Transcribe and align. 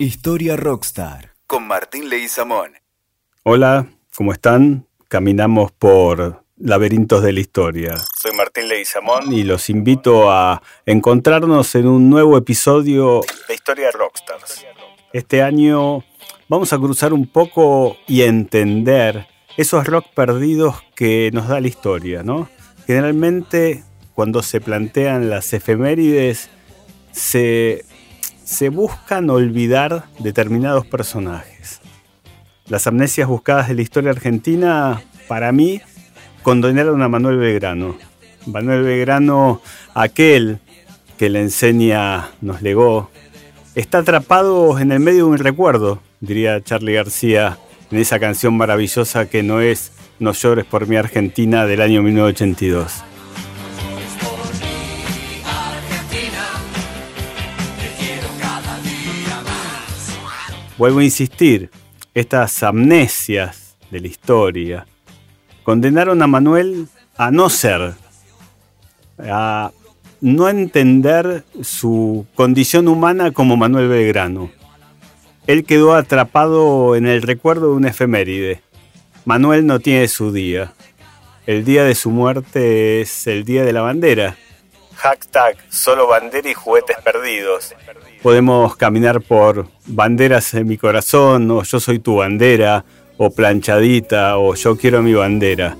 Historia 0.00 0.54
Rockstar 0.54 1.32
con 1.48 1.66
Martín 1.66 2.08
Leguizamón. 2.08 2.70
Hola, 3.42 3.88
¿cómo 4.14 4.32
están? 4.32 4.86
Caminamos 5.08 5.72
por 5.72 6.44
laberintos 6.56 7.24
de 7.24 7.32
la 7.32 7.40
historia. 7.40 7.96
Soy 8.22 8.30
Martín 8.36 8.68
Leguizamón 8.68 9.32
y 9.32 9.42
los 9.42 9.68
invito 9.68 10.30
a 10.30 10.62
encontrarnos 10.86 11.74
en 11.74 11.88
un 11.88 12.08
nuevo 12.10 12.38
episodio 12.38 13.22
de 13.48 13.54
Historia 13.54 13.90
Rockstars. 13.90 14.64
Este 15.12 15.42
año 15.42 16.04
vamos 16.48 16.72
a 16.72 16.78
cruzar 16.78 17.12
un 17.12 17.26
poco 17.26 17.96
y 18.06 18.22
entender 18.22 19.26
esos 19.56 19.84
rock 19.84 20.06
perdidos 20.14 20.76
que 20.94 21.30
nos 21.32 21.48
da 21.48 21.60
la 21.60 21.66
historia, 21.66 22.22
¿no? 22.22 22.48
Generalmente 22.86 23.82
cuando 24.14 24.44
se 24.44 24.60
plantean 24.60 25.28
las 25.28 25.52
efemérides 25.52 26.50
se 27.10 27.84
se 28.48 28.70
buscan 28.70 29.28
olvidar 29.28 30.06
determinados 30.20 30.86
personajes. 30.86 31.82
Las 32.66 32.86
amnesias 32.86 33.28
buscadas 33.28 33.68
de 33.68 33.74
la 33.74 33.82
historia 33.82 34.10
argentina, 34.10 35.02
para 35.28 35.52
mí, 35.52 35.82
condenaron 36.42 37.02
a 37.02 37.08
Manuel 37.08 37.36
Belgrano. 37.36 37.98
Manuel 38.46 38.84
Belgrano, 38.84 39.60
aquel 39.92 40.60
que 41.18 41.28
le 41.28 41.42
enseña, 41.42 42.30
nos 42.40 42.62
legó, 42.62 43.10
está 43.74 43.98
atrapado 43.98 44.78
en 44.78 44.92
el 44.92 45.00
medio 45.00 45.26
de 45.26 45.30
un 45.32 45.38
recuerdo, 45.38 46.00
diría 46.20 46.62
Charlie 46.62 46.94
García 46.94 47.58
en 47.90 47.98
esa 47.98 48.18
canción 48.18 48.56
maravillosa 48.56 49.28
que 49.28 49.42
no 49.42 49.60
es 49.60 49.92
No 50.20 50.32
llores 50.32 50.64
por 50.64 50.86
mi 50.86 50.96
Argentina 50.96 51.66
del 51.66 51.82
año 51.82 52.02
1982. 52.02 53.07
Vuelvo 60.78 61.00
a 61.00 61.04
insistir, 61.04 61.70
estas 62.14 62.62
amnesias 62.62 63.76
de 63.90 64.00
la 64.00 64.06
historia 64.06 64.86
condenaron 65.64 66.22
a 66.22 66.28
Manuel 66.28 66.86
a 67.16 67.32
no 67.32 67.50
ser, 67.50 67.94
a 69.18 69.72
no 70.20 70.48
entender 70.48 71.42
su 71.62 72.26
condición 72.36 72.86
humana 72.86 73.32
como 73.32 73.56
Manuel 73.56 73.88
Belgrano. 73.88 74.52
Él 75.48 75.64
quedó 75.64 75.94
atrapado 75.94 76.94
en 76.94 77.08
el 77.08 77.22
recuerdo 77.22 77.70
de 77.70 77.76
una 77.76 77.88
efeméride. 77.88 78.62
Manuel 79.24 79.66
no 79.66 79.80
tiene 79.80 80.06
su 80.06 80.30
día. 80.30 80.74
El 81.46 81.64
día 81.64 81.82
de 81.82 81.96
su 81.96 82.10
muerte 82.10 83.00
es 83.00 83.26
el 83.26 83.44
día 83.44 83.64
de 83.64 83.72
la 83.72 83.80
bandera. 83.80 84.36
Hashtag 84.94 85.56
solo 85.70 86.06
bandera 86.06 86.48
y 86.48 86.54
juguetes 86.54 86.98
perdidos. 87.02 87.74
Podemos 88.22 88.76
caminar 88.76 89.20
por 89.20 89.66
banderas 89.86 90.52
en 90.54 90.66
mi 90.66 90.76
corazón, 90.76 91.50
o 91.50 91.62
yo 91.62 91.80
soy 91.80 91.98
tu 91.98 92.16
bandera, 92.16 92.84
o 93.16 93.30
planchadita, 93.30 94.38
o 94.38 94.54
yo 94.54 94.76
quiero 94.76 95.02
mi 95.02 95.14
bandera. 95.14 95.76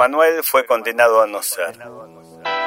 Manuel 0.00 0.42
fue 0.42 0.64
condenado 0.64 1.20
a 1.20 1.26
no 1.26 1.42
ser. 1.42 1.76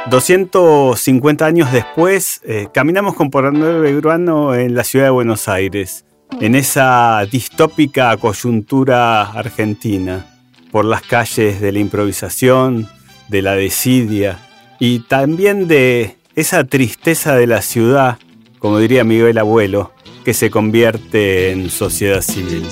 250 0.05 1.43
años 1.43 1.71
después, 1.71 2.41
eh, 2.43 2.67
caminamos 2.71 3.15
con 3.15 3.31
Manuel 3.33 3.81
Belgrano 3.81 4.53
en 4.53 4.75
la 4.75 4.83
ciudad 4.83 5.05
de 5.05 5.09
Buenos 5.09 5.47
Aires, 5.47 6.05
en 6.39 6.53
esa 6.53 7.25
distópica 7.31 8.15
coyuntura 8.17 9.23
argentina, 9.31 10.27
por 10.71 10.85
las 10.85 11.01
calles 11.01 11.59
de 11.59 11.71
la 11.71 11.79
improvisación, 11.79 12.87
de 13.29 13.41
la 13.41 13.55
desidia 13.55 14.37
y 14.77 14.99
también 14.99 15.67
de 15.67 16.17
esa 16.35 16.65
tristeza 16.65 17.35
de 17.35 17.47
la 17.47 17.63
ciudad, 17.63 18.19
como 18.59 18.77
diría 18.77 19.03
Miguel 19.03 19.39
Abuelo, 19.39 19.91
que 20.23 20.35
se 20.35 20.51
convierte 20.51 21.51
en 21.51 21.71
sociedad 21.71 22.21
civil. 22.21 22.67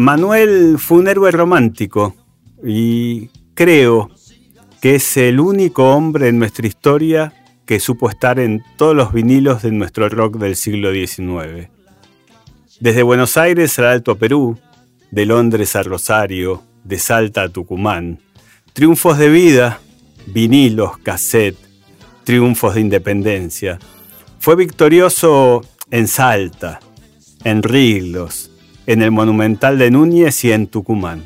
Manuel 0.00 0.78
fue 0.78 0.96
un 0.96 1.08
héroe 1.08 1.30
romántico 1.30 2.16
y 2.64 3.28
creo 3.52 4.10
que 4.80 4.94
es 4.94 5.18
el 5.18 5.38
único 5.38 5.90
hombre 5.94 6.28
en 6.28 6.38
nuestra 6.38 6.66
historia 6.66 7.34
que 7.66 7.80
supo 7.80 8.08
estar 8.08 8.40
en 8.40 8.64
todos 8.78 8.96
los 8.96 9.12
vinilos 9.12 9.60
de 9.60 9.72
nuestro 9.72 10.08
rock 10.08 10.38
del 10.38 10.56
siglo 10.56 10.90
XIX. 10.90 11.68
Desde 12.80 13.02
Buenos 13.02 13.36
Aires 13.36 13.78
al 13.78 13.84
Alto 13.84 14.16
Perú, 14.16 14.58
de 15.10 15.26
Londres 15.26 15.76
a 15.76 15.82
Rosario, 15.82 16.62
de 16.82 16.98
Salta 16.98 17.42
a 17.42 17.48
Tucumán. 17.50 18.20
Triunfos 18.72 19.18
de 19.18 19.28
vida, 19.28 19.80
vinilos, 20.28 20.96
cassette, 20.96 21.58
triunfos 22.24 22.74
de 22.74 22.80
independencia. 22.80 23.78
Fue 24.38 24.56
victorioso 24.56 25.60
en 25.90 26.08
Salta, 26.08 26.80
en 27.44 27.62
Riglos, 27.62 28.50
en 28.90 29.02
el 29.02 29.12
Monumental 29.12 29.78
de 29.78 29.92
Núñez 29.92 30.44
y 30.44 30.50
en 30.50 30.66
Tucumán. 30.66 31.22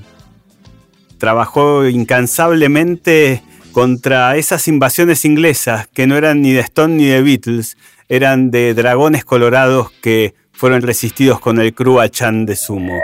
Trabajó 1.17 1.87
incansablemente 1.87 3.43
contra 3.73 4.37
esas 4.37 4.69
invasiones 4.69 5.25
inglesas 5.25 5.89
que 5.89 6.07
no 6.07 6.15
eran 6.15 6.43
ni 6.43 6.53
de 6.53 6.61
Stone 6.61 6.97
ni 6.97 7.07
de 7.07 7.23
Beatles, 7.23 7.79
eran 8.11 8.51
de 8.51 8.75
dragones 8.75 9.25
colorados 9.25 9.91
que 10.03 10.35
fueron 10.53 10.83
resistidos 10.83 11.41
con 11.41 11.59
el 11.59 11.75
Chan 12.11 12.45
de 12.45 12.55
Sumo. 12.55 13.01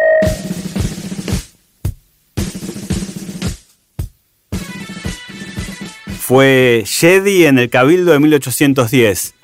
Fue 6.18 6.84
Jedi 6.84 7.46
en 7.46 7.58
el 7.58 7.70
Cabildo 7.70 8.12
de 8.12 8.18
1810. 8.18 9.34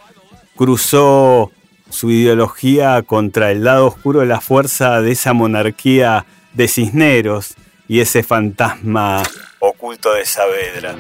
Cruzó 0.55 1.51
su 1.91 2.11
ideología 2.11 3.03
contra 3.03 3.51
el 3.51 3.65
lado 3.65 3.87
oscuro 3.87 4.21
de 4.21 4.27
la 4.27 4.41
fuerza 4.41 5.01
de 5.01 5.13
esa 5.13 5.33
monarquía 5.33 6.27
de 6.55 6.69
Cisneros 6.69 7.55
y 7.89 8.01
ese 8.01 8.23
fantasma 8.23 9.23
oculto 9.59 10.13
de 10.15 10.25
Saavedra. 10.25 10.97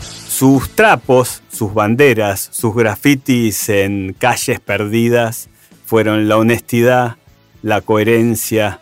Sus 0.00 0.70
trapos, 0.70 1.42
sus 1.50 1.74
banderas, 1.74 2.48
sus 2.52 2.74
grafitis 2.74 3.68
en 3.68 4.14
calles 4.18 4.60
perdidas 4.60 5.48
fueron 5.86 6.28
la 6.28 6.36
honestidad, 6.36 7.16
la 7.62 7.80
coherencia 7.80 8.80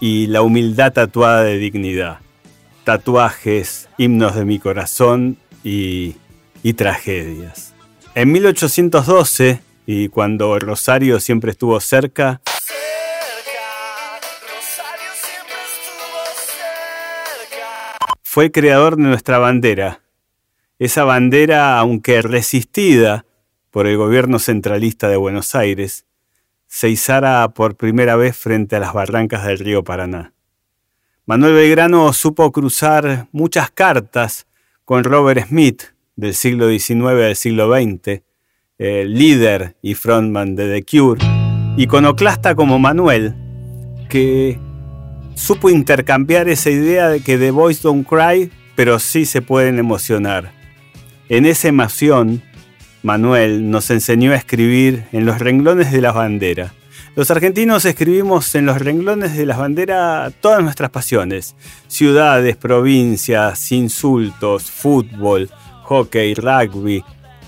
y 0.00 0.26
la 0.28 0.42
humildad 0.42 0.92
tatuada 0.92 1.42
de 1.42 1.58
dignidad. 1.58 2.18
Tatuajes, 2.84 3.88
himnos 3.98 4.36
de 4.36 4.44
mi 4.44 4.58
corazón 4.58 5.36
y, 5.64 6.16
y 6.62 6.74
tragedias. 6.74 7.74
En 8.14 8.32
1812, 8.32 9.60
y 9.86 10.08
cuando 10.08 10.58
Rosario 10.58 11.20
siempre 11.20 11.52
estuvo 11.52 11.78
cerca. 11.80 12.42
Fue 18.22 18.50
creador 18.50 18.96
de 18.96 19.04
nuestra 19.04 19.38
bandera. 19.38 20.02
Esa 20.78 21.04
bandera, 21.04 21.78
aunque 21.78 22.20
resistida 22.20 23.24
por 23.70 23.86
el 23.86 23.96
gobierno 23.96 24.38
centralista 24.38 25.08
de 25.08 25.16
Buenos 25.16 25.54
Aires, 25.54 26.04
se 26.66 26.90
izara 26.90 27.48
por 27.54 27.76
primera 27.76 28.16
vez 28.16 28.36
frente 28.36 28.76
a 28.76 28.80
las 28.80 28.92
barrancas 28.92 29.46
del 29.46 29.58
río 29.60 29.84
Paraná. 29.84 30.34
Manuel 31.24 31.54
Belgrano 31.54 32.12
supo 32.12 32.52
cruzar 32.52 33.28
muchas 33.32 33.70
cartas 33.70 34.46
con 34.84 35.04
Robert 35.04 35.48
Smith 35.48 35.84
del 36.16 36.34
siglo 36.34 36.68
XIX 36.68 37.24
al 37.24 37.36
siglo 37.36 37.72
XX, 37.74 38.22
eh, 38.78 39.06
líder 39.06 39.76
y 39.80 39.94
frontman 39.94 40.54
de 40.54 40.72
The 40.72 40.84
Cure, 40.84 41.20
iconoclasta 41.78 42.54
como 42.54 42.78
Manuel, 42.78 43.34
que 44.08 44.58
supo 45.34 45.70
intercambiar 45.70 46.48
esa 46.48 46.70
idea 46.70 47.08
de 47.08 47.20
que 47.20 47.38
The 47.38 47.50
Boys 47.52 47.80
Don't 47.80 48.06
Cry, 48.06 48.50
pero 48.74 48.98
sí 48.98 49.24
se 49.24 49.40
pueden 49.40 49.78
emocionar. 49.78 50.52
En 51.28 51.46
esa 51.46 51.68
emoción, 51.68 52.42
Manuel 53.02 53.70
nos 53.70 53.90
enseñó 53.90 54.32
a 54.32 54.36
escribir 54.36 55.04
en 55.12 55.24
los 55.24 55.38
renglones 55.38 55.90
de 55.90 56.00
las 56.00 56.14
banderas. 56.14 56.72
Los 57.14 57.30
argentinos 57.30 57.86
escribimos 57.86 58.54
en 58.54 58.66
los 58.66 58.78
renglones 58.78 59.34
de 59.34 59.46
las 59.46 59.56
banderas 59.56 60.34
todas 60.42 60.62
nuestras 60.62 60.90
pasiones. 60.90 61.56
Ciudades, 61.88 62.56
provincias, 62.58 63.72
insultos, 63.72 64.70
fútbol, 64.70 65.48
hockey, 65.84 66.34
rugby, 66.34 67.02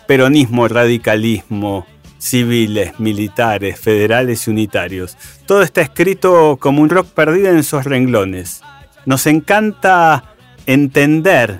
peronismo, 0.08 0.66
radicalismo, 0.68 1.86
civiles, 2.16 2.98
militares, 2.98 3.78
federales 3.78 4.46
y 4.46 4.50
unitarios. 4.50 5.18
Todo 5.44 5.62
está 5.62 5.82
escrito 5.82 6.56
como 6.58 6.80
un 6.80 6.88
rock 6.88 7.08
perdido 7.08 7.50
en 7.50 7.58
esos 7.58 7.84
renglones. 7.84 8.62
Nos 9.04 9.26
encanta 9.26 10.34
entender 10.64 11.58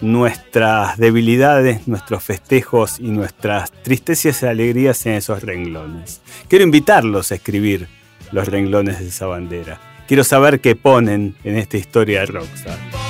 nuestras 0.00 0.98
debilidades, 0.98 1.86
nuestros 1.86 2.24
festejos 2.24 2.98
y 2.98 3.08
nuestras 3.12 3.70
tristezas 3.70 4.42
y 4.42 4.46
alegrías 4.46 5.06
en 5.06 5.12
esos 5.14 5.40
renglones. 5.44 6.20
Quiero 6.48 6.64
invitarlos 6.64 7.30
a 7.30 7.36
escribir 7.36 7.86
los 8.32 8.48
renglones 8.48 8.98
de 8.98 9.06
esa 9.06 9.26
bandera. 9.26 9.80
Quiero 10.08 10.24
saber 10.24 10.60
qué 10.60 10.74
ponen 10.74 11.36
en 11.44 11.56
esta 11.56 11.76
historia 11.76 12.20
de 12.20 12.26
Rockstar. 12.26 13.09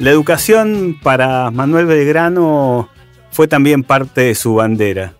La 0.00 0.08
educación 0.08 0.98
para 1.02 1.50
Manuel 1.50 1.84
Belgrano 1.84 2.88
fue 3.32 3.48
también 3.48 3.84
parte 3.84 4.22
de 4.22 4.34
su 4.34 4.54
bandera. 4.54 5.12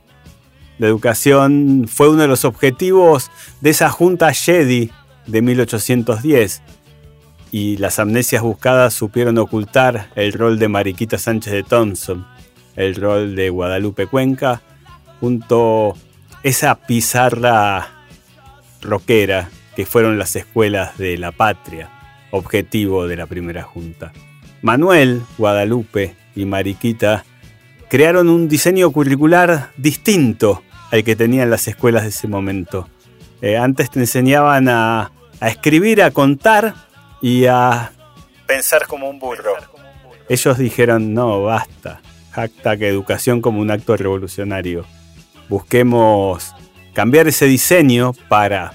La 0.79 0.87
educación 0.87 1.85
fue 1.87 2.09
uno 2.09 2.23
de 2.23 2.29
los 2.29 2.47
objetivos 2.47 3.31
de 3.61 3.69
esa 3.69 3.91
junta 3.91 4.33
Jedi 4.33 4.91
de 5.27 5.43
1810 5.43 6.63
y 7.51 7.77
las 7.77 7.99
amnesias 7.99 8.43
buscadas 8.43 8.95
supieron 8.95 9.37
ocultar 9.37 10.09
el 10.15 10.33
rol 10.33 10.59
de 10.59 10.69
Mariquita 10.69 11.19
Sánchez 11.19 11.53
de 11.53 11.63
Thompson, 11.63 12.27
el 12.75 12.95
rol 12.95 13.37
de 13.37 13.51
Guadalupe 13.51 14.07
Cuenca, 14.07 14.63
junto 15.21 15.91
a 15.91 15.95
esa 16.43 16.75
pizarra 16.75 17.87
rockera 18.81 19.51
que 19.77 19.85
fueron 19.85 20.19
las 20.19 20.37
escuelas 20.37 20.97
de 20.97 21.19
la 21.19 21.33
patria, 21.33 21.91
objetivo 22.31 23.07
de 23.07 23.17
la 23.17 23.27
primera 23.27 23.63
junta. 23.63 24.15
Manuel, 24.63 25.23
Guadalupe 25.39 26.15
y 26.35 26.45
Mariquita 26.45 27.25
crearon 27.89 28.29
un 28.29 28.49
diseño 28.49 28.91
curricular 28.91 29.71
distinto 29.77 30.63
al 30.91 31.03
que 31.03 31.17
tenían 31.17 31.51
las 31.51 31.67
escuelas 31.69 32.03
de 32.03 32.11
ese 32.11 32.29
momento. 32.29 32.89
Eh, 33.43 33.57
antes 33.57 33.91
te 33.91 34.01
enseñaban 34.01 34.69
a, 34.69 35.13
escribir, 35.41 36.03
a 36.03 36.11
contar 36.11 36.75
y 37.23 37.47
a 37.47 37.93
pensar 38.47 38.87
como 38.87 39.09
un 39.09 39.19
burro. 39.19 39.55
Ellos 40.29 40.59
dijeron, 40.59 41.15
no, 41.15 41.43
basta, 41.43 42.01
hashtag 42.33 42.83
educación 42.85 43.41
como 43.41 43.61
un 43.61 43.71
acto 43.71 43.97
revolucionario. 43.97 44.85
Busquemos 45.49 46.55
cambiar 46.93 47.27
ese 47.29 47.47
diseño 47.47 48.13
para 48.29 48.73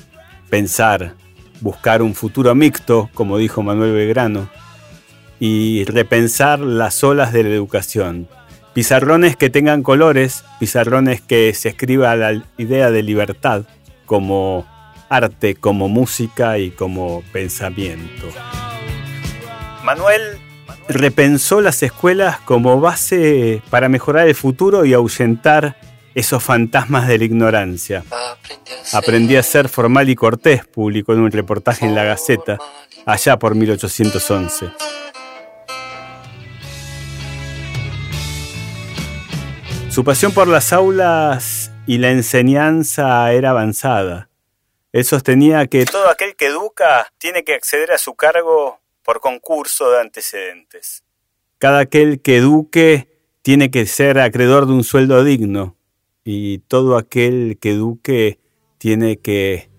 pensar, 0.49 1.13
buscar 1.61 2.01
un 2.01 2.15
futuro 2.15 2.53
mixto, 2.55 3.09
como 3.13 3.37
dijo 3.37 3.61
Manuel 3.61 3.93
Belgrano, 3.93 4.49
y 5.39 5.83
repensar 5.85 6.59
las 6.59 7.03
olas 7.03 7.33
de 7.33 7.43
la 7.43 7.49
educación. 7.49 8.27
Pizarrones 8.73 9.37
que 9.37 9.49
tengan 9.49 9.83
colores, 9.83 10.43
pizarrones 10.59 11.21
que 11.21 11.53
se 11.53 11.69
escriba 11.69 12.15
la 12.15 12.43
idea 12.57 12.91
de 12.91 13.03
libertad 13.03 13.63
como 14.05 14.65
arte, 15.09 15.55
como 15.55 15.87
música 15.87 16.57
y 16.57 16.71
como 16.71 17.23
pensamiento. 17.31 18.27
Manuel 19.83 20.21
repensó 20.87 21.61
las 21.61 21.81
escuelas 21.83 22.39
como 22.39 22.79
base 22.79 23.61
para 23.69 23.89
mejorar 23.89 24.27
el 24.27 24.35
futuro 24.35 24.85
y 24.85 24.93
ahuyentar 24.93 25.77
esos 26.13 26.43
fantasmas 26.43 27.07
de 27.07 27.17
la 27.17 27.23
ignorancia. 27.25 28.03
Aprendí 28.93 29.35
a 29.35 29.43
ser 29.43 29.67
formal 29.67 30.09
y 30.09 30.15
cortés, 30.15 30.65
publicó 30.65 31.13
en 31.13 31.19
un 31.19 31.31
reportaje 31.31 31.85
en 31.85 31.93
la 31.93 32.03
Gaceta, 32.03 32.57
allá 33.05 33.37
por 33.37 33.55
1811. 33.55 34.71
Su 39.95 40.03
pasión 40.03 40.33
por 40.33 40.49
las 40.49 40.73
aulas 40.73 41.71
y 41.87 41.99
la 41.99 42.11
enseñanza 42.11 43.31
era 43.31 43.51
avanzada. 43.51 44.29
Él 44.91 45.05
sostenía 45.05 45.67
que 45.67 45.85
todo 45.85 46.09
aquel 46.09 46.35
que 46.35 46.47
educa 46.47 47.13
tiene 47.17 47.45
que 47.45 47.53
acceder 47.53 47.93
a 47.93 47.97
su 47.97 48.13
cargo 48.13 48.81
por 49.05 49.21
concurso 49.21 49.89
de 49.91 50.01
antecedentes. 50.01 51.05
Cada 51.59 51.79
aquel 51.79 52.21
que 52.21 52.35
eduque 52.35 53.07
tiene 53.41 53.71
que 53.71 53.85
ser 53.85 54.19
acreedor 54.19 54.67
de 54.67 54.73
un 54.73 54.83
sueldo 54.83 55.23
digno 55.23 55.77
y 56.25 56.57
todo 56.57 56.97
aquel 56.97 57.57
que 57.61 57.71
eduque 57.71 58.41
tiene 58.77 59.19
que 59.19 59.69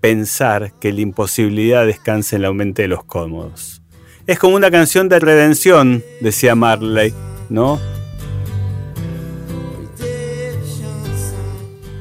pensar 0.00 0.76
que 0.80 0.92
la 0.92 1.02
imposibilidad 1.02 1.86
descansa 1.86 2.34
en 2.34 2.42
la 2.42 2.52
mente 2.52 2.82
de 2.82 2.88
los 2.88 3.04
cómodos. 3.04 3.80
Es 4.26 4.40
como 4.40 4.56
una 4.56 4.72
canción 4.72 5.08
de 5.08 5.20
redención, 5.20 6.02
decía 6.20 6.56
Marley, 6.56 7.14
¿no? 7.48 7.78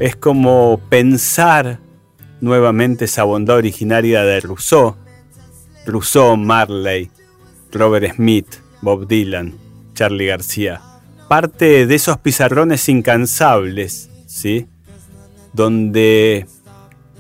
Es 0.02 0.16
como 0.16 0.82
pensar 0.90 1.78
nuevamente 2.40 3.06
esa 3.06 3.24
bondad 3.24 3.58
originaria 3.58 4.24
de 4.24 4.40
Rousseau, 4.40 4.96
Rousseau, 5.86 6.36
Marley, 6.38 7.12
Robert 7.72 8.16
Smith, 8.16 8.48
Bob 8.82 9.06
Dylan, 9.08 9.54
Charlie 9.94 10.26
García. 10.26 10.82
Parte 11.28 11.86
de 11.86 11.94
esos 11.94 12.18
pizarrones 12.18 12.90
incansables, 12.90 14.10
¿sí? 14.26 14.66
Donde 15.54 16.48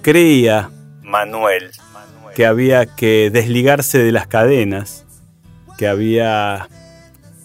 creía 0.01 0.72
Manuel 1.04 1.69
que 2.33 2.48
había 2.48 2.88
que 2.88 3.30
desligarse 3.31 4.00
de 4.00 4.12
las 4.12 4.25
cadenas, 4.25 5.06
que 5.78 5.88
había 5.88 6.68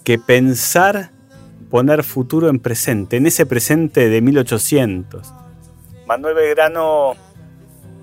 que 0.03 0.17
pensar 0.17 1.11
poner 1.69 2.03
futuro 2.03 2.49
en 2.49 2.59
presente, 2.59 3.17
en 3.17 3.25
ese 3.25 3.45
presente 3.45 4.09
de 4.09 4.21
1800. 4.21 5.33
Manuel 6.07 6.35
Belgrano 6.35 7.15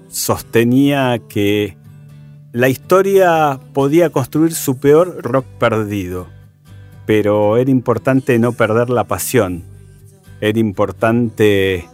sostenía 0.08 1.20
que 1.28 1.76
la 2.52 2.69
historia 2.69 3.58
podía 3.72 4.11
construir 4.11 4.55
su 4.55 4.78
peor 4.78 5.22
rock 5.22 5.46
perdido, 5.58 6.28
pero 7.06 7.56
era 7.56 7.70
importante 7.70 8.38
no 8.38 8.52
perder 8.52 8.90
la 8.90 9.05
pasión, 9.05 9.64
era 10.40 10.58
importante 10.58 11.88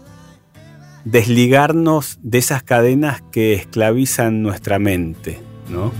desligarnos 1.04 2.18
de 2.22 2.38
esas 2.38 2.62
cadenas 2.62 3.22
que 3.32 3.54
esclavizan 3.54 4.42
nuestra 4.42 4.78
mente, 4.78 5.40
¿no? 5.70 5.92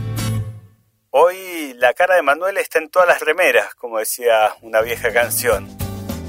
Hoy 1.10 1.36
la 1.80 1.94
cara 1.94 2.16
de 2.16 2.22
Manuel 2.22 2.58
está 2.58 2.78
en 2.78 2.90
todas 2.90 3.08
las 3.08 3.20
remeras, 3.20 3.74
como 3.74 3.98
decía 3.98 4.52
una 4.60 4.82
vieja 4.82 5.10
canción. 5.14 5.66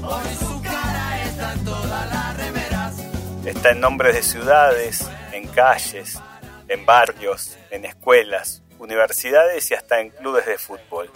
Hoy 0.02 0.34
su 0.38 0.62
cara 0.62 1.22
está 1.24 1.52
en 1.52 1.64
todas 1.64 2.10
las 2.10 2.36
remeras. 2.38 2.96
Está 3.44 3.70
en 3.72 3.80
nombres 3.80 4.14
de 4.14 4.22
ciudades, 4.22 5.06
en 5.32 5.46
calles, 5.48 6.18
en 6.68 6.86
barrios, 6.86 7.58
en 7.70 7.84
escuelas, 7.84 8.62
universidades 8.78 9.70
y 9.70 9.74
hasta 9.74 10.00
en 10.00 10.08
clubes 10.08 10.46
de 10.46 10.56
fútbol. 10.56 11.10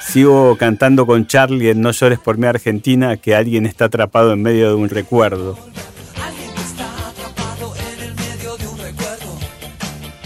Sigo 0.00 0.56
cantando 0.56 1.04
con 1.04 1.26
Charlie 1.26 1.70
en 1.70 1.82
No 1.82 1.90
llores 1.90 2.18
por 2.18 2.38
mi 2.38 2.46
Argentina 2.46 3.18
que 3.18 3.34
alguien 3.34 3.66
está 3.66 3.84
atrapado 3.84 4.32
en 4.32 4.42
medio 4.42 4.68
de 4.68 4.74
un 4.74 4.88
recuerdo. 4.88 5.58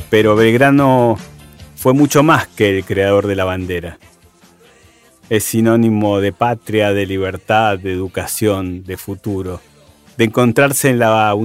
Pero 0.09 0.37
Belgrano 0.37 1.19
fue 1.85 1.93
mucho 1.93 2.23
más 2.23 2.47
que 2.47 2.79
el 2.79 2.83
creador 2.83 3.26
de 3.26 3.37
la 3.37 3.45
bandera. 3.45 3.99
Es 5.29 5.45
sinónimo 5.45 6.19
de 6.19 6.33
patria, 6.33 6.95
de 6.95 7.05
libertad, 7.05 7.79
de 7.79 7.93
educación, 7.93 8.85
de 8.85 8.97
futuro 8.97 9.61
de 10.17 10.25
encontrarse 10.25 10.88
en 10.88 10.99
la 10.99 11.37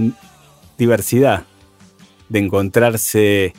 diversidad, 0.78 1.44
de 2.30 2.40
encontrarse 2.40 3.54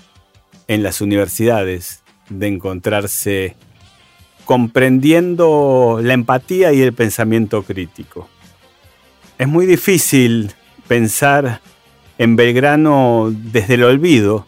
en 0.68 0.82
las 0.82 1.02
universidades, 1.02 2.02
de 2.30 2.48
encontrarse 2.48 3.56
comprendiendo 4.46 6.00
la 6.02 6.14
empatía 6.14 6.72
y 6.72 6.80
el 6.80 6.94
pensamiento 6.94 7.62
crítico. 7.62 8.26
Es 9.36 9.46
muy 9.46 9.66
difícil 9.66 10.52
pensar 10.88 11.60
en 12.16 12.36
Belgrano 12.36 13.30
desde 13.30 13.74
el 13.74 13.84
olvido, 13.84 14.46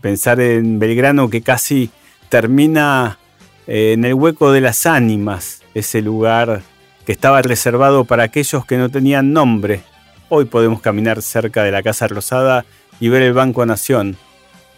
pensar 0.00 0.40
en 0.40 0.78
Belgrano 0.78 1.30
que 1.30 1.42
casi 1.42 1.90
termina 2.28 3.18
eh, 3.66 3.92
en 3.92 4.04
el 4.04 4.14
hueco 4.14 4.52
de 4.52 4.60
las 4.60 4.86
ánimas, 4.86 5.62
ese 5.74 6.02
lugar 6.02 6.62
que 7.06 7.12
estaba 7.12 7.42
reservado 7.42 8.04
para 8.04 8.24
aquellos 8.24 8.66
que 8.66 8.76
no 8.76 8.90
tenían 8.90 9.32
nombre. 9.32 9.82
Hoy 10.28 10.44
podemos 10.44 10.80
caminar 10.80 11.22
cerca 11.22 11.62
de 11.62 11.72
la 11.72 11.82
Casa 11.82 12.06
Rosada 12.06 12.64
y 13.00 13.08
ver 13.08 13.22
el 13.22 13.32
Banco 13.32 13.64
Nación. 13.64 14.16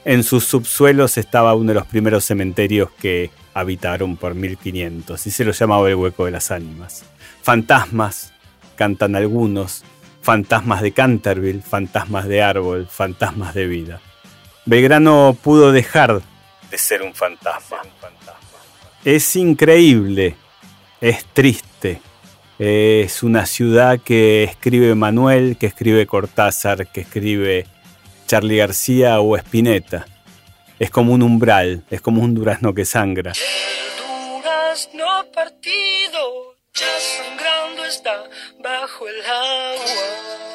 En 0.05 0.23
sus 0.23 0.45
subsuelos 0.45 1.19
estaba 1.19 1.55
uno 1.55 1.69
de 1.69 1.75
los 1.75 1.87
primeros 1.87 2.25
cementerios 2.25 2.91
que 3.01 3.31
habitaron 3.53 4.17
por 4.17 4.35
1500 4.35 5.27
y 5.27 5.31
se 5.31 5.45
lo 5.45 5.53
llamaba 5.53 5.89
el 5.89 5.97
Hueco 5.97 6.25
de 6.25 6.31
las 6.31 6.51
Ánimas. 6.51 7.05
Fantasmas, 7.43 8.33
cantan 8.77 9.17
algunos, 9.17 9.83
fantasmas 10.23 10.83
de 10.83 10.93
Canterville, 10.93 11.63
fantasmas 11.63 12.29
de 12.29 12.43
árbol, 12.43 12.87
fantasmas 12.89 13.55
de 13.55 13.67
vida. 13.67 14.01
Belgrano 14.67 15.37
pudo 15.43 15.73
dejar 15.73 16.23
de 16.71 16.79
ser 16.79 17.03
un 17.03 17.15
fantasma 17.15 17.79
Es 19.05 19.35
increíble, 19.37 20.37
es 21.01 21.25
triste. 21.27 22.01
Es 22.59 23.23
una 23.23 23.47
ciudad 23.47 23.99
que 23.99 24.45
escribe 24.45 24.95
Manuel, 24.95 25.57
que 25.59 25.67
escribe 25.67 26.07
Cortázar, 26.07 26.87
que 26.89 27.01
escribe 27.01 27.67
Charlie 28.27 28.59
García 28.59 29.21
o 29.21 29.35
Spinetta. 29.37 30.05
Es 30.79 30.91
como 30.91 31.15
un 31.15 31.23
umbral, 31.23 31.85
es 31.91 32.03
como 32.03 32.23
un 32.23 32.35
durazno 32.35 32.75
que 32.75 32.85
sangra. 32.85 33.33
El 33.33 34.43
durazno 34.43 35.07
partido 35.35 36.55
ya 36.75 36.87
sangrando 37.01 37.85
está 37.87 38.25
bajo 38.63 39.09
el 39.09 39.21
agua. 39.23 40.50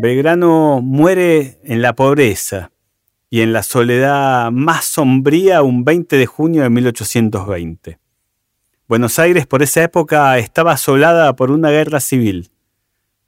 Belgrano 0.00 0.80
muere 0.80 1.60
en 1.62 1.82
la 1.82 1.94
pobreza 1.94 2.72
y 3.28 3.42
en 3.42 3.52
la 3.52 3.62
soledad 3.62 4.50
más 4.50 4.86
sombría 4.86 5.60
un 5.60 5.84
20 5.84 6.16
de 6.16 6.24
junio 6.24 6.62
de 6.62 6.70
1820. 6.70 7.98
Buenos 8.88 9.18
Aires 9.18 9.46
por 9.46 9.62
esa 9.62 9.82
época 9.82 10.38
estaba 10.38 10.72
asolada 10.72 11.36
por 11.36 11.50
una 11.50 11.68
guerra 11.68 12.00
civil, 12.00 12.50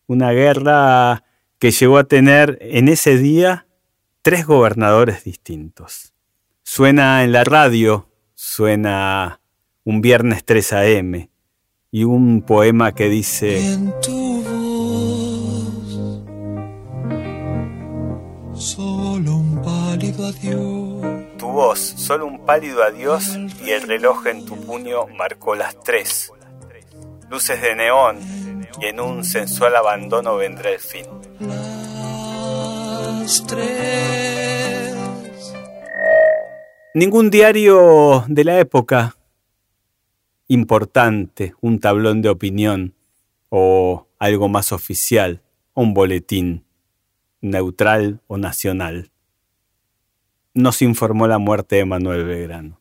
una 0.07 0.31
guerra 0.31 1.25
que 1.59 1.73
llegó 1.73 1.99
a 1.99 2.05
tener 2.05 2.57
en 2.63 2.89
ese 2.89 3.19
día 3.19 3.67
tres 4.23 4.47
gobernadores 4.47 5.25
distintos. 5.25 6.15
Suena 6.63 7.23
en 7.23 7.33
la 7.33 7.45
radio, 7.45 8.09
suena 8.35 9.41
un 9.85 10.01
viernes 10.01 10.43
3 10.47 10.73
a.m. 10.73 11.29
y 11.91 12.05
un 12.05 12.41
poema 12.41 12.93
que 12.93 13.11
dice... 13.11 13.79
adiós. 20.25 21.03
Tu 21.39 21.47
voz, 21.47 21.79
solo 21.79 22.27
un 22.27 22.45
pálido 22.45 22.83
adiós 22.83 23.39
y 23.65 23.71
el 23.71 23.83
reloj 23.83 24.27
en 24.27 24.45
tu 24.47 24.57
puño 24.57 25.07
marcó 25.09 25.55
las 25.55 25.79
tres. 25.81 26.33
Luces 27.31 27.61
de 27.61 27.75
neón 27.75 28.19
y 28.81 28.87
en 28.87 29.01
un 29.01 29.25
sensual 29.25 29.77
abandono 29.77 30.37
vendrá 30.37 30.71
el 30.71 30.81
fin. 30.81 31.07
Las 33.21 33.45
tres. 33.47 34.95
Ningún 36.95 37.31
diario 37.31 38.25
de 38.29 38.45
la 38.45 38.59
época 38.59 39.17
importante, 40.49 41.55
un 41.61 41.81
tablón 41.81 42.21
de 42.21 42.29
opinión 42.29 42.95
o 43.49 44.07
algo 44.19 44.49
más 44.49 44.73
oficial, 44.73 45.43
un 45.75 45.95
boletín 45.95 46.65
neutral 47.41 48.21
o 48.27 48.37
nacional, 48.37 49.12
nos 50.55 50.83
informó 50.83 51.27
la 51.27 51.39
muerte 51.39 51.77
de 51.77 51.85
Manuel 51.85 52.25
Belgrano. 52.25 52.81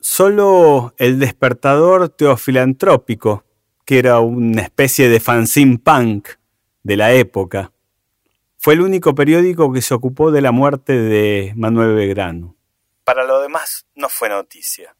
Solo 0.00 0.94
el 0.96 1.18
despertador 1.18 2.08
teofilantrópico, 2.08 3.44
que 3.84 3.98
era 3.98 4.20
una 4.20 4.62
especie 4.62 5.08
de 5.08 5.20
fanzine 5.20 5.78
punk 5.78 6.28
de 6.82 6.96
la 6.96 7.12
época, 7.12 7.72
fue 8.56 8.74
el 8.74 8.82
único 8.82 9.14
periódico 9.14 9.72
que 9.72 9.82
se 9.82 9.94
ocupó 9.94 10.30
de 10.30 10.42
la 10.42 10.52
muerte 10.52 10.92
de 10.92 11.52
Manuel 11.56 11.94
Belgrano. 11.94 12.56
Para 13.04 13.24
lo 13.24 13.40
demás 13.40 13.86
no 13.94 14.08
fue 14.08 14.28
noticia. 14.28 14.94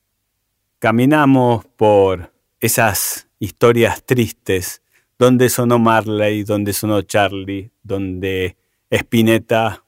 Caminamos 0.79 1.67
por 1.77 2.33
esas 2.59 3.29
historias 3.39 4.03
tristes, 4.05 4.83
donde 5.19 5.51
sonó 5.51 5.79
Marley, 5.79 6.45
donde 6.45 6.73
sonó 6.73 7.03
Charlie, 7.03 7.71
donde 7.83 8.57
Spinetta 8.91 9.85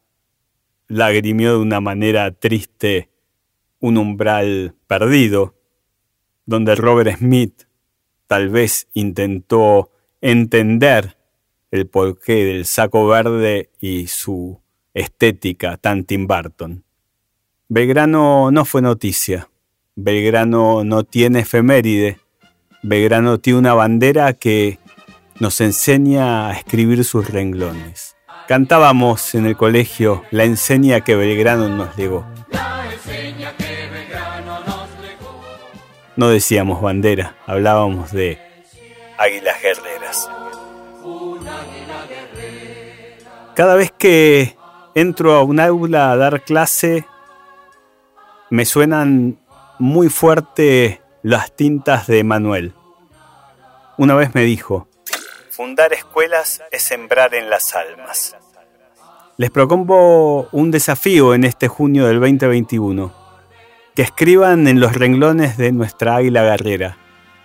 lagrimió 0.88 1.52
de 1.52 1.58
una 1.58 1.80
manera 1.80 2.30
triste 2.32 3.08
un 3.80 3.98
umbral 3.98 4.74
perdido, 4.86 5.54
donde 6.46 6.74
Robert 6.74 7.18
Smith 7.18 7.64
tal 8.26 8.48
vez 8.48 8.88
intentó 8.94 9.90
entender 10.20 11.16
el 11.70 11.86
porqué 11.86 12.44
del 12.44 12.64
saco 12.64 13.06
verde 13.06 13.70
y 13.80 14.06
su 14.06 14.60
estética 14.94 15.76
tan 15.76 16.04
Tim. 16.04 16.28
Belgrano 17.68 18.50
no 18.50 18.64
fue 18.64 18.82
noticia. 18.82 19.48
Belgrano 19.96 20.84
no 20.84 21.04
tiene 21.04 21.40
efeméride. 21.40 22.18
Belgrano 22.82 23.38
tiene 23.38 23.58
una 23.58 23.74
bandera 23.74 24.32
que 24.34 24.78
nos 25.40 25.60
enseña 25.60 26.48
a 26.48 26.52
escribir 26.52 27.04
sus 27.04 27.28
renglones. 27.30 28.16
Cantábamos 28.48 29.34
en 29.34 29.46
el 29.46 29.56
colegio 29.56 30.24
la 30.30 30.44
enseña 30.44 31.02
que 31.02 31.16
Belgrano 31.16 31.68
nos 31.68 31.96
legó. 31.96 32.26
No 36.16 36.28
decíamos 36.28 36.82
bandera, 36.82 37.36
hablábamos 37.46 38.12
de 38.12 38.38
águilas 39.16 39.56
guerreras. 39.62 40.30
Cada 43.54 43.74
vez 43.76 43.92
que 43.92 44.56
entro 44.94 45.34
a 45.34 45.42
un 45.42 45.60
aula 45.60 46.10
a 46.10 46.16
dar 46.16 46.42
clase, 46.42 47.06
me 48.50 48.64
suenan 48.64 49.38
muy 49.78 50.08
fuerte 50.08 51.00
las 51.22 51.54
tintas 51.56 52.06
de 52.06 52.24
Manuel. 52.24 52.74
Una 53.96 54.14
vez 54.14 54.34
me 54.34 54.42
dijo, 54.42 54.88
fundar 55.52 55.92
escuelas 55.92 56.62
es 56.70 56.82
sembrar 56.82 57.34
en 57.34 57.50
las 57.50 57.74
almas. 57.76 58.34
Les 59.36 59.50
propongo 59.50 60.48
un 60.50 60.70
desafío 60.70 61.34
en 61.34 61.44
este 61.44 61.68
junio 61.68 62.06
del 62.06 62.20
2021. 62.20 63.12
Que 63.94 64.00
escriban 64.00 64.66
en 64.66 64.80
los 64.80 64.94
renglones 64.94 65.58
de 65.58 65.70
nuestra 65.72 66.16
águila 66.16 66.42
guerrera. 66.42 66.96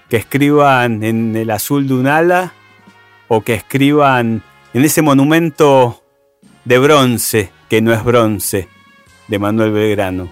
Que 0.10 0.16
escriban 0.16 1.04
en 1.04 1.36
el 1.36 1.52
azul 1.52 1.90
de 1.90 1.94
un 1.96 2.08
ala 2.08 2.54
o 3.28 3.42
que 3.42 3.56
escriban 3.56 4.42
en 4.74 4.86
ese 4.86 5.02
monumento 5.02 6.02
de 6.64 6.80
bronce, 6.80 7.52
que 7.70 7.82
no 7.82 7.92
es 7.92 8.06
bronce, 8.06 8.70
de 9.28 9.38
Manuel 9.38 9.74
Belgrano. 9.74 10.32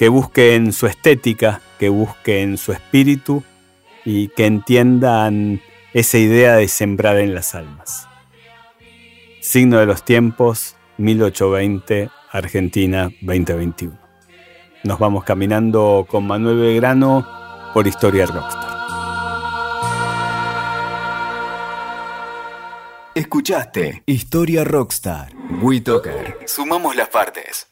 Que 0.00 0.08
busquen 0.08 0.72
su 0.72 0.88
estética, 0.88 1.60
que 1.78 1.88
busquen 1.88 2.58
su 2.58 2.72
espíritu 2.72 3.44
y 4.04 4.26
que 4.28 4.46
entiendan 4.46 5.60
esa 5.96 6.18
idea 6.18 6.56
de 6.56 6.68
sembrar 6.68 7.16
en 7.16 7.34
las 7.34 7.54
almas. 7.54 8.06
Signo 9.40 9.78
de 9.78 9.86
los 9.86 10.04
tiempos, 10.04 10.76
1820, 10.98 12.10
Argentina 12.32 13.10
2021. 13.22 13.98
Nos 14.84 14.98
vamos 14.98 15.24
caminando 15.24 16.06
con 16.06 16.26
Manuel 16.26 16.58
Belgrano 16.58 17.26
por 17.72 17.86
Historia 17.86 18.26
Rockstar. 18.26 18.76
Escuchaste 23.14 24.02
Historia 24.04 24.64
Rockstar. 24.64 25.32
WeToker. 25.62 26.40
Sumamos 26.44 26.94
las 26.94 27.08
partes. 27.08 27.68